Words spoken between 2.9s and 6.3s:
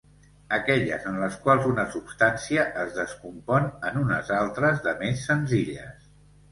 descompon en unes altres de més senzilles.